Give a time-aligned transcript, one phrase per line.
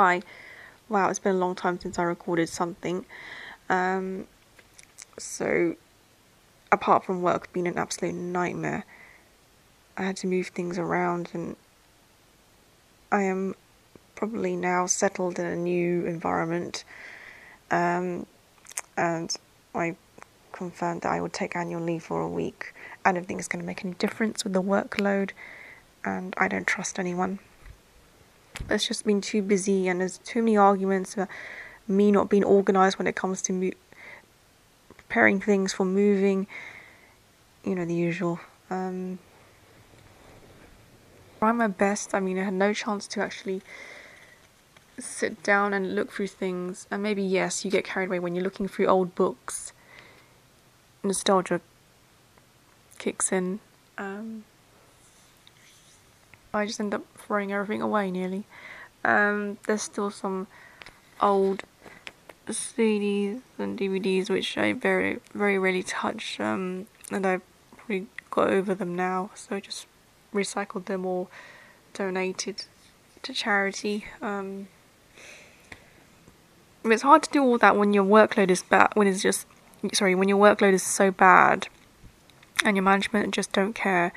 [0.00, 0.22] Hi.
[0.88, 3.04] Wow, it's been a long time since I recorded something.
[3.68, 4.28] Um,
[5.18, 5.74] so,
[6.70, 8.84] apart from work being an absolute nightmare,
[9.96, 11.56] I had to move things around and
[13.10, 13.56] I am
[14.14, 16.84] probably now settled in a new environment.
[17.72, 18.24] Um,
[18.96, 19.36] and
[19.74, 19.96] I
[20.52, 22.72] confirmed that I would take annual leave for a week.
[23.04, 25.30] I don't think it's going to make any difference with the workload,
[26.04, 27.40] and I don't trust anyone.
[28.68, 31.28] It's just been too busy, and there's too many arguments about
[31.86, 33.70] me not being organized when it comes to mo-
[34.96, 36.46] preparing things for moving.
[37.64, 38.40] You know, the usual.
[38.70, 39.18] Um,
[41.38, 42.14] try my best.
[42.14, 43.62] I mean, I had no chance to actually
[44.98, 46.86] sit down and look through things.
[46.90, 49.72] And maybe, yes, you get carried away when you're looking through old books.
[51.02, 51.60] Nostalgia
[52.98, 53.60] kicks in.
[53.96, 54.44] Um,
[56.52, 58.44] I just end up throwing everything away nearly.
[59.04, 60.46] Um, there's still some
[61.20, 61.64] old
[62.46, 67.42] CDs and DVDs which I very very rarely touch, um, and I've
[67.76, 69.86] probably got over them now, so I just
[70.32, 71.28] recycled them or
[71.94, 72.64] donated
[73.22, 74.06] to charity.
[74.22, 74.68] Um,
[76.84, 78.90] it's hard to do all that when your workload is bad.
[78.94, 79.46] When it's just
[79.92, 81.68] sorry, when your workload is so bad,
[82.64, 84.12] and your management just don't care,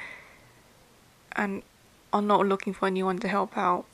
[1.35, 1.63] and
[2.13, 3.85] are not looking for anyone to help out.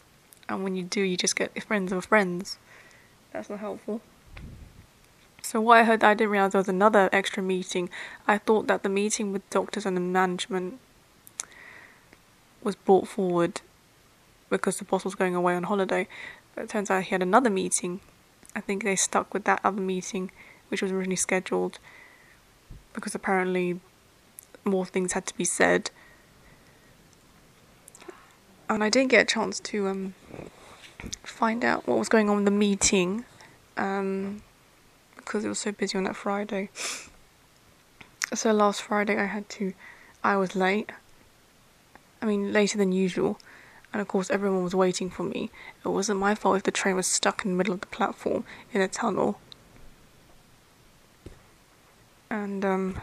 [0.50, 2.58] And when you do, you just get friends of friends.
[3.34, 4.02] That's not helpful.
[5.42, 7.90] So what I heard, I didn't realize there was another extra meeting.
[8.28, 10.80] I thought that the meeting with doctors and the management
[12.64, 13.62] was brought forward
[14.50, 16.08] because the boss was going away on holiday.
[16.56, 18.02] But it turns out he had another meeting.
[18.56, 20.32] I think they stuck with that other meeting,
[20.70, 21.80] which was originally scheduled,
[22.94, 23.80] because apparently
[24.66, 25.92] more things had to be said
[28.70, 30.14] and I didn't get a chance to um,
[31.24, 33.26] find out what was going on in the meeting
[33.78, 34.42] um,
[35.16, 36.70] because it was so busy on that Friday.
[38.34, 39.74] So last Friday I had to,
[40.24, 40.92] I was late.
[42.22, 43.40] I mean, later than usual.
[43.94, 45.50] And of course, everyone was waiting for me.
[45.86, 48.44] It wasn't my fault if the train was stuck in the middle of the platform
[48.74, 49.40] in a tunnel.
[52.30, 53.02] And, um,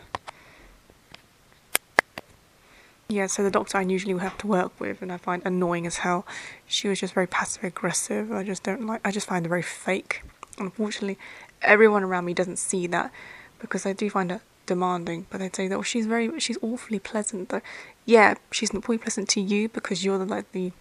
[3.14, 5.98] yeah, so the doctor I usually have to work with and I find annoying as
[5.98, 6.26] hell.
[6.66, 8.32] She was just very passive aggressive.
[8.32, 10.22] I just don't like I just find her very fake.
[10.58, 11.18] Unfortunately,
[11.62, 13.12] everyone around me doesn't see that
[13.60, 16.98] because I do find her demanding, but they'd say that well, she's very she's awfully
[16.98, 17.62] pleasant though.
[18.04, 20.72] Yeah, she's not probably pleasant to you because you're the like the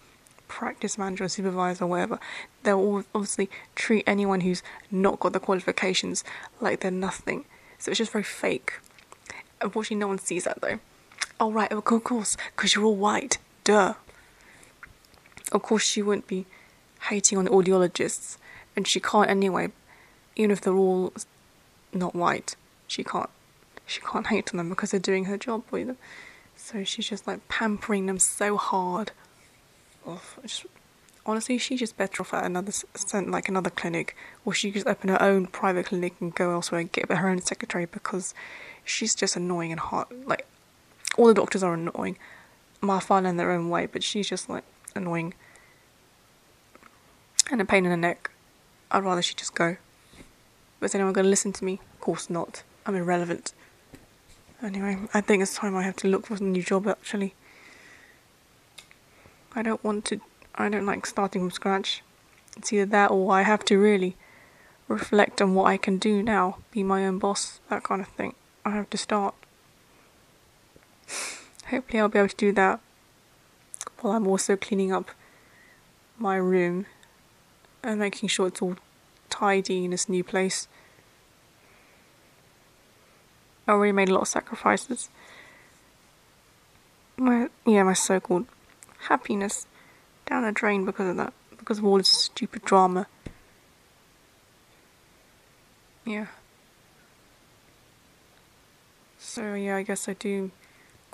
[0.48, 2.18] practice manager or supervisor or whatever.
[2.64, 6.24] They'll obviously treat anyone who's not got the qualifications
[6.60, 7.44] like they're nothing.
[7.78, 8.72] So it's just very fake.
[9.60, 10.80] Unfortunately no one sees that though.
[11.40, 13.38] Oh, right, of course, because you're all white.
[13.64, 13.94] Duh.
[15.52, 16.46] Of course, she wouldn't be
[17.08, 18.38] hating on the audiologists,
[18.76, 19.72] and she can't anyway,
[20.36, 21.12] even if they're all
[21.92, 22.56] not white.
[22.86, 23.30] She can't.
[23.86, 25.98] She can't hate on them because they're doing her job with them.
[26.56, 29.12] So she's just like pampering them so hard.
[30.06, 30.66] Oh, just,
[31.26, 32.72] honestly, she's just better off at another
[33.26, 36.80] like another clinic, or she could just open her own private clinic and go elsewhere
[36.80, 38.34] and get her own secretary because
[38.84, 40.10] she's just annoying and hot.
[40.26, 40.46] Like
[41.18, 42.18] all the doctors are annoying.
[42.80, 44.64] My fine in their own way, but she's just like
[44.94, 45.34] annoying
[47.50, 48.30] and a pain in the neck.
[48.90, 49.76] I'd rather she just go.
[50.80, 51.80] But is anyone going to listen to me?
[51.94, 52.62] Of course not.
[52.86, 53.52] I'm irrelevant.
[54.62, 57.34] Anyway, I think it's time I have to look for a new job actually.
[59.54, 60.20] I don't want to,
[60.54, 62.02] I don't like starting from scratch.
[62.56, 64.16] It's either that or I have to really
[64.88, 68.34] reflect on what I can do now, be my own boss, that kind of thing.
[68.64, 69.34] I have to start.
[71.68, 72.80] Hopefully, I'll be able to do that
[74.00, 75.10] while I'm also cleaning up
[76.18, 76.86] my room
[77.82, 78.76] and making sure it's all
[79.30, 80.68] tidy in this new place.
[83.66, 85.08] I already made a lot of sacrifices.
[87.16, 88.46] My yeah, my so-called
[89.08, 89.66] happiness
[90.26, 93.06] down the drain because of that, because of all this stupid drama.
[96.04, 96.26] Yeah.
[99.18, 100.50] So yeah, I guess I do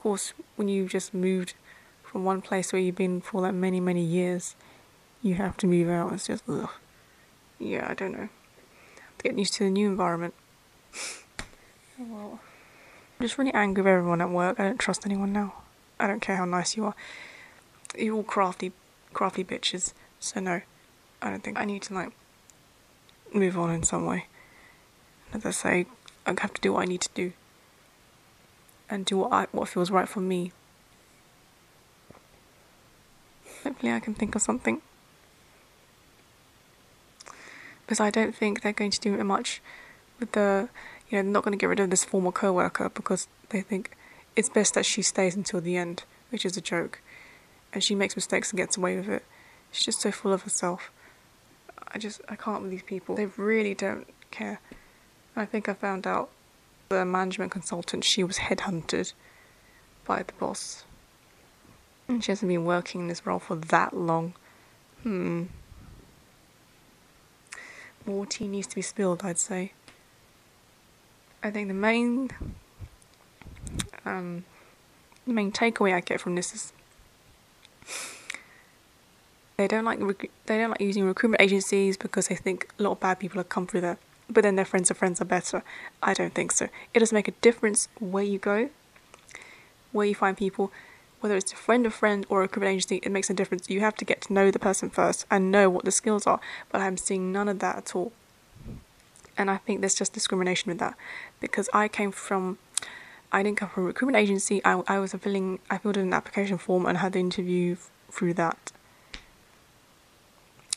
[0.01, 1.53] course, when you've just moved
[2.03, 4.57] from one place where you've been for like many, many years,
[5.21, 6.15] you have to move out.
[6.15, 6.71] It's just, ugh.
[7.59, 8.31] Yeah, I don't know.
[9.19, 10.35] To get used to the new environment.
[12.03, 12.41] Oh, well,
[13.19, 14.59] I'm just really angry with everyone at work.
[14.59, 15.53] I don't trust anyone now.
[15.99, 16.95] I don't care how nice you are.
[17.95, 18.73] You're all crafty,
[19.13, 19.93] crafty bitches.
[20.19, 20.63] So no,
[21.21, 22.13] I don't think I need to like
[23.35, 24.29] move on in some way.
[25.35, 25.85] As I say,
[26.25, 27.35] I have to do what I need to do
[28.91, 30.53] and do what I, what feels right for me.
[33.63, 34.83] Hopefully, I can think of something.
[37.91, 39.61] because I don't think they're going to do much
[40.21, 40.69] with the,
[41.09, 43.97] you know, not going to get rid of this former co-worker because they think
[44.37, 47.01] it's best that she stays until the end, which is a joke,
[47.73, 49.25] and she makes mistakes and gets away with it.
[49.73, 50.93] She's just so full of herself.
[51.89, 53.17] I just I can't with these people.
[53.17, 54.61] They really don't care.
[55.35, 56.31] I think I found out
[56.91, 59.13] the management consultant she was headhunted
[60.05, 60.83] by the boss.
[62.09, 64.35] And she hasn't been working in this role for that long.
[65.05, 65.45] Hmm.
[68.05, 69.73] More tea needs to be spilled, I'd say.
[71.45, 72.31] I think the main
[74.05, 74.45] um,
[75.29, 76.73] the main takeaway I get from this is
[79.57, 82.93] they don't like rec- they don't like using recruitment agencies because they think a lot
[82.93, 83.99] of bad people have come through there.
[84.31, 85.63] But then their friends of friends are better.
[86.03, 86.69] I don't think so.
[86.95, 88.71] It does make a difference where you go,
[89.93, 90.73] where you find people,
[91.21, 93.01] whether it's a friend of friend or a recruitment agency.
[93.03, 93.69] It makes a difference.
[93.69, 96.41] You have to get to know the person first and know what the skills are.
[96.71, 98.13] But I'm seeing none of that at all.
[99.37, 100.97] And I think there's just discrimination with that
[101.41, 102.59] because I came from
[103.33, 104.63] I didn't come from a recruitment agency.
[104.65, 107.77] I, I was filling I filled in an application form and had the interview
[108.11, 108.73] through that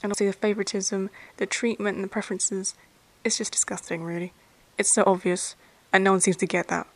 [0.03, 2.75] and also the favoritism, the treatment, and the preferences.
[3.23, 4.33] It's just disgusting, really.
[4.77, 5.55] It's so obvious,
[5.91, 6.87] and no one seems to get that.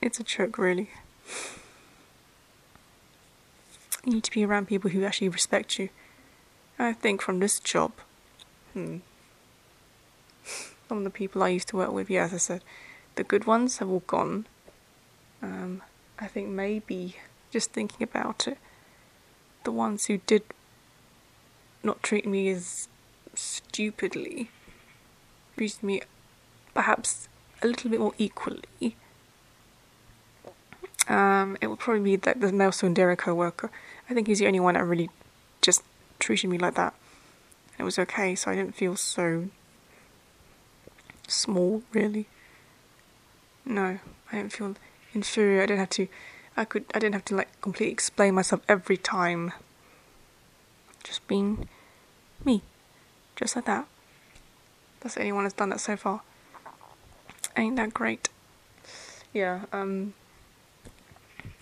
[0.00, 0.90] It's a joke, really.
[4.04, 5.88] You need to be around people who actually respect you.
[6.78, 7.92] I think from this job,
[8.72, 8.98] hmm,
[10.88, 12.62] some of the people I used to work with, yeah, as I said,
[13.14, 14.46] the good ones have all gone.
[15.40, 15.82] Um,
[16.18, 17.16] I think maybe
[17.50, 18.58] just thinking about it,
[19.62, 20.42] the ones who did
[21.82, 22.88] not treat me as
[23.36, 24.50] stupidly
[25.56, 26.02] treated me
[26.72, 27.28] perhaps
[27.62, 28.96] a little bit more equally.
[31.06, 33.70] Um, it would probably be like the Nelson Dera co-worker.
[34.08, 35.10] I think he's the only one that really
[35.60, 35.82] just
[36.18, 36.94] treated me like that.
[37.78, 39.48] It was okay, so I didn't feel so
[41.28, 42.26] small, really.
[43.64, 43.98] No,
[44.32, 44.76] I didn't feel
[45.12, 45.62] inferior.
[45.62, 46.08] I didn't have to
[46.56, 49.52] I could I didn't have to like completely explain myself every time.
[51.02, 51.68] Just being
[52.44, 52.62] me.
[53.36, 53.86] Just like that.
[55.00, 56.22] That's anyone has done that so far.
[57.56, 58.28] Ain't that great?
[59.32, 60.14] Yeah, um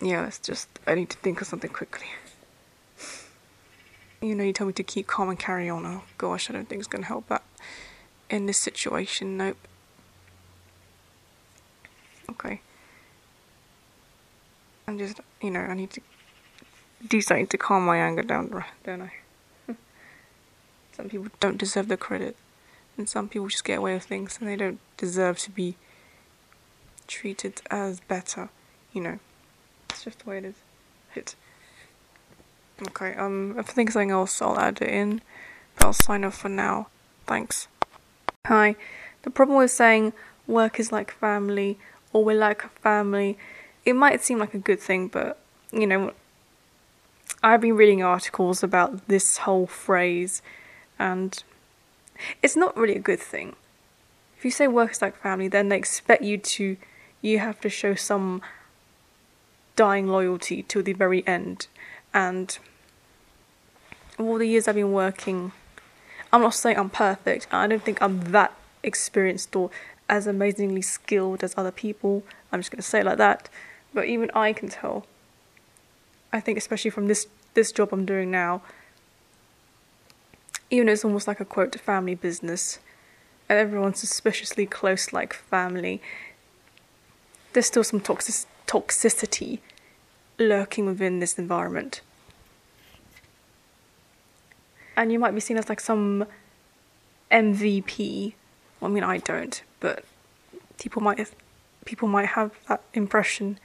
[0.01, 2.07] Yeah, let's just I need to think of something quickly.
[4.21, 5.85] You know, you told me to keep calm and carry on.
[5.85, 7.43] Oh gosh, I don't think it's gonna help that
[8.29, 9.57] in this situation, nope.
[12.29, 12.61] Okay.
[14.87, 16.01] I'm just, you know, I need to
[17.07, 19.11] do something to calm my anger down, don't I?
[20.95, 22.35] Some people don't deserve the credit,
[22.97, 25.75] and some people just get away with things, and they don't deserve to be
[27.07, 28.49] treated as better.
[28.91, 29.19] You know,
[29.89, 30.55] it's just the way it is.
[31.15, 31.35] It.
[32.87, 33.13] Okay.
[33.15, 35.21] Um, if I think something else, I'll add it in.
[35.75, 36.87] But I'll sign off for now.
[37.25, 37.67] Thanks.
[38.47, 38.75] Hi.
[39.23, 40.13] The problem with saying
[40.47, 41.79] work is like family
[42.11, 43.37] or we're like a family
[43.85, 45.39] it might seem like a good thing, but
[45.71, 46.13] you know,
[47.41, 50.41] I've been reading articles about this whole phrase,
[51.03, 51.43] and
[52.41, 53.57] it's not really a good thing.
[54.37, 56.77] If you say work is like family, then they expect you to,
[57.21, 58.41] you have to show some
[59.75, 61.67] dying loyalty to the very end.
[62.13, 62.57] And
[64.17, 65.51] all the years I've been working,
[66.31, 67.47] I'm not saying I'm perfect.
[67.51, 69.71] I don't think I'm that experienced or
[70.07, 72.23] as amazingly skilled as other people.
[72.49, 73.49] I'm just going to say it like that.
[73.93, 75.05] But even I can tell.
[76.31, 78.61] I think especially from this this job I'm doing now,
[80.73, 82.79] even though it's almost like a quote to family business,
[83.47, 86.01] and everyone's suspiciously close like family,
[87.53, 89.59] there's still some toxic- toxicity
[90.39, 92.01] lurking within this environment.
[94.97, 96.25] And you might be seen as like some
[97.29, 98.33] MVP.
[98.79, 100.03] Well, I mean, I don't, but
[100.79, 101.29] people might
[101.85, 103.59] people might have that impression.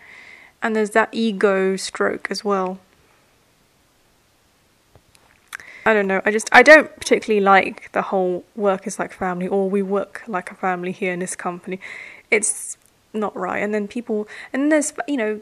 [0.62, 2.81] And there's that ego stroke as well.
[5.88, 6.21] I don't know.
[6.26, 10.23] I just I don't particularly like the whole work is like family or we work
[10.26, 11.80] like a family here in this company.
[12.30, 12.76] It's
[13.14, 13.62] not right.
[13.62, 15.40] And then people and there's you know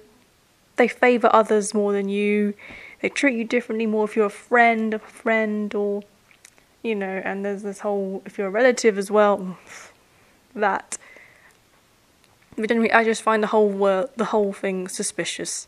[0.76, 2.54] they favor others more than you.
[3.02, 6.04] They treat you differently more if you're a friend of a friend or
[6.80, 9.58] you know, and there's this whole if you're a relative as well
[10.54, 10.96] that
[12.56, 15.66] but anyway, I just find the whole world, the whole thing suspicious,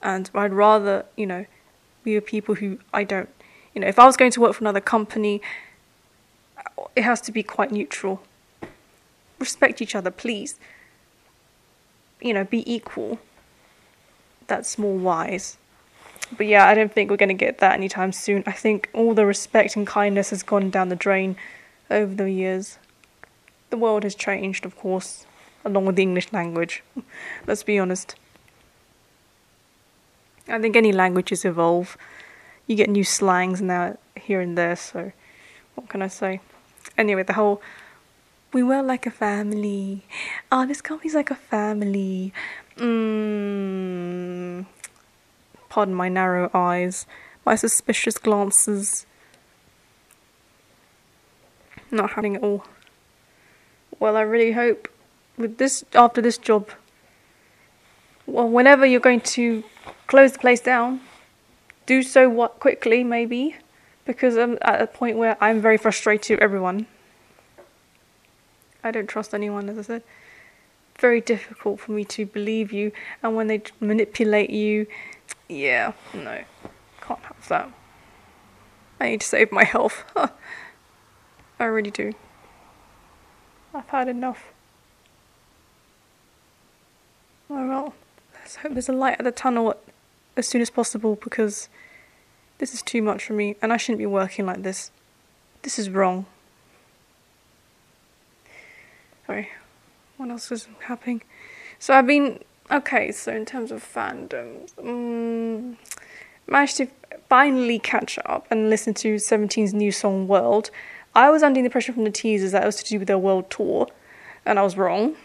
[0.00, 1.44] and I'd rather, you know,
[2.04, 3.28] be with people who I don't,
[3.74, 5.40] you know, if I was going to work for another company,
[6.96, 8.22] it has to be quite neutral.
[9.38, 10.58] Respect each other, please.
[12.20, 13.18] You know, be equal.
[14.46, 15.56] That's more wise.
[16.36, 18.42] but yeah, I don't think we're going to get that anytime soon.
[18.46, 21.36] I think all the respect and kindness has gone down the drain
[21.90, 22.78] over the years.
[23.70, 25.26] The world has changed, of course,
[25.64, 26.82] along with the English language.
[27.46, 28.16] Let's be honest.
[30.48, 31.96] I think any languages evolve.
[32.70, 35.10] You get new slangs now here and there, so
[35.74, 36.38] what can I say?
[36.96, 37.60] Anyway, the whole
[38.52, 40.04] we were like a family.
[40.52, 42.32] Ah, oh, this company's like a family.
[42.76, 44.66] Mmm.
[45.68, 47.06] Pardon my narrow eyes,
[47.44, 49.04] my suspicious glances.
[51.90, 52.64] Not having it all.
[53.98, 54.86] Well, I really hope
[55.36, 56.70] with this after this job.
[58.26, 59.64] Well, whenever you're going to
[60.06, 61.00] close the place down,
[61.90, 63.56] do so what quickly maybe,
[64.04, 66.86] because I'm at a point where I'm very frustrated with everyone.
[68.84, 70.02] I don't trust anyone, as I said.
[71.00, 72.92] Very difficult for me to believe you,
[73.24, 74.86] and when they manipulate you,
[75.48, 76.44] yeah, no,
[77.00, 77.72] can't have that.
[79.00, 80.04] I need to save my health.
[81.58, 82.12] I really do.
[83.74, 84.52] I've had enough.
[87.50, 87.94] Oh well,
[88.34, 89.74] let's hope there's a light at the tunnel
[90.40, 91.68] as soon as possible because
[92.58, 94.90] this is too much for me and I shouldn't be working like this.
[95.62, 96.26] This is wrong.
[99.26, 99.48] Sorry,
[100.16, 101.22] what else is happening?
[101.78, 103.12] So I've been okay.
[103.12, 105.76] So in terms of fandom, um,
[106.48, 106.88] managed to
[107.28, 110.70] finally catch up and listen to 17's new song "World."
[111.14, 113.18] I was under the impression from the teasers that it was to do with their
[113.18, 113.88] world tour,
[114.44, 115.16] and I was wrong.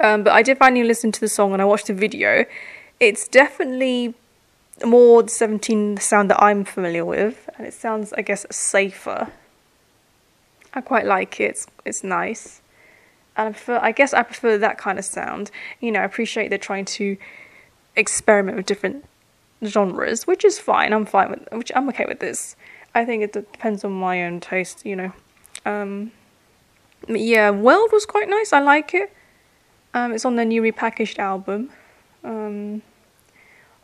[0.00, 2.44] Um, but I did finally listen to the song and I watched the video.
[3.00, 4.14] It's definitely
[4.84, 9.28] more the 17 sound that I'm familiar with, and it sounds, I guess, safer.
[10.74, 11.50] I quite like it.
[11.50, 12.60] It's, it's nice
[13.38, 13.78] and I prefer.
[13.80, 15.50] I guess I prefer that kind of sound.
[15.80, 17.16] You know, I appreciate they're trying to
[17.96, 19.04] experiment with different
[19.64, 20.92] genres, which is fine.
[20.92, 21.48] I'm fine with.
[21.52, 22.56] Which I'm okay with this.
[22.94, 24.84] I think it depends on my own taste.
[24.84, 25.12] You know.
[25.64, 26.10] Um,
[27.08, 28.52] yeah, World was quite nice.
[28.52, 29.12] I like it.
[29.94, 31.70] Um, it's on the new repackaged album.
[32.24, 32.82] Um,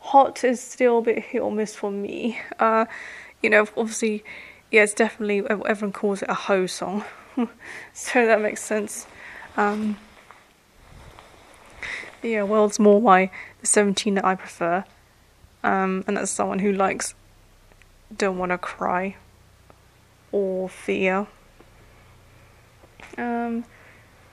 [0.05, 2.39] Hot is still a bit hit or miss for me.
[2.59, 2.85] Uh,
[3.41, 4.23] you know, obviously,
[4.71, 7.03] yeah, it's definitely everyone calls it a hoe song,
[7.93, 9.07] so that makes sense.
[9.57, 9.97] Um,
[12.21, 13.31] yeah, World's more my
[13.61, 14.85] the 17 that I prefer.
[15.63, 17.15] Um, and that's someone who likes
[18.15, 19.15] Don't Wanna Cry
[20.31, 21.25] or Fear.
[23.17, 23.65] Um,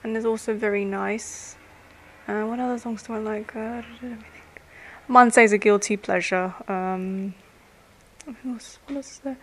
[0.03, 1.55] and it's also Very Nice.
[2.27, 3.55] Uh, what other songs do I like?
[3.55, 3.81] Uh,
[5.13, 6.55] Mansae's a guilty pleasure.
[6.67, 7.35] Um,
[8.25, 9.37] what else, what else there?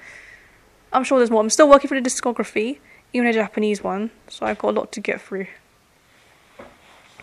[0.93, 1.41] I'm sure there's more.
[1.41, 2.79] I'm still working for the discography,
[3.13, 5.47] even a Japanese one, so I've got a lot to get through.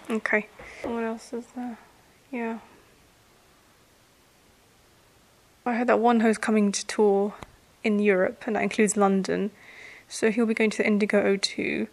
[0.09, 0.47] Okay.
[0.83, 1.77] What else is there?
[2.31, 2.59] Yeah.
[5.65, 7.33] I heard that Wonho's coming to tour
[7.83, 9.51] in Europe, and that includes London.
[10.07, 11.87] So he'll be going to the Indigo O2.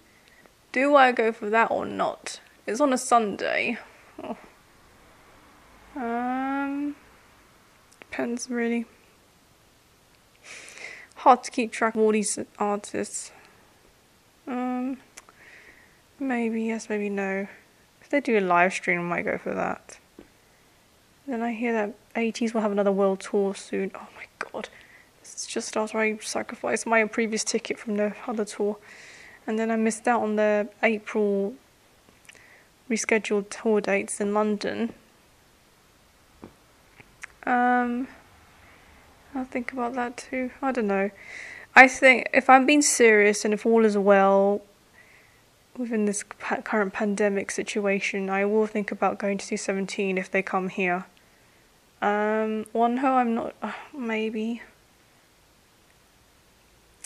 [0.70, 2.40] Do I go for that or not?
[2.64, 3.78] It's on a Sunday.
[4.22, 4.36] Oh.
[8.14, 8.86] Depends really.
[11.16, 13.32] Hard to keep track of all these artists.
[14.46, 14.98] Um,
[16.20, 17.48] maybe yes, maybe no.
[18.00, 19.98] If they do a live stream, I might go for that.
[21.26, 23.90] Then I hear that ATEEZ will have another world tour soon.
[23.96, 24.68] Oh my god.
[25.20, 28.76] This is just after I sacrificed my previous ticket from the other tour.
[29.44, 31.54] And then I missed out on the April
[32.88, 34.92] rescheduled tour dates in London.
[37.46, 38.08] Um,
[39.34, 40.50] I'll think about that too.
[40.62, 41.10] I don't know.
[41.74, 44.62] I think if I'm being serious and if all is well,
[45.76, 50.42] within this current pandemic situation, I will think about going to see 17 if they
[50.42, 51.06] come here.
[52.00, 54.62] Um, Wonho, I'm not, uh, maybe.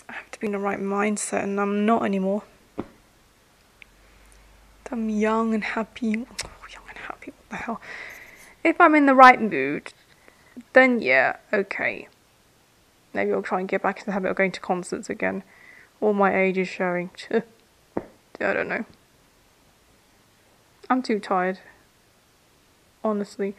[0.08, 2.42] I have to be in the right mindset, and I'm not anymore.
[4.90, 6.16] I'm young and happy.
[6.16, 7.80] Oh, young and happy, what the hell?
[8.64, 9.92] If I'm in the right mood,
[10.72, 12.08] then yeah, okay.
[13.12, 15.42] Maybe I'll try and get back into the habit of going to concerts again.
[16.00, 17.10] All my age is showing.
[17.30, 17.42] I
[18.52, 18.84] don't know.
[20.88, 21.58] I'm too tired.
[23.02, 23.56] Honestly.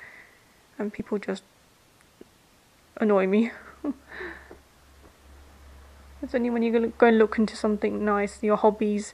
[0.77, 1.43] And people just
[2.97, 3.51] annoy me.
[6.21, 9.13] it's only when you go and look into something nice, your hobbies,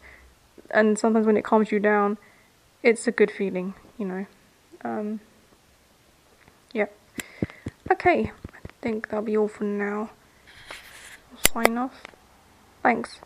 [0.70, 2.18] and sometimes when it calms you down,
[2.84, 4.26] it's a good feeling, you know.
[4.84, 5.22] Um.
[7.92, 10.10] Okay, I think that'll be all for now.
[11.32, 12.02] I'll sign off.
[12.82, 13.20] Thanks.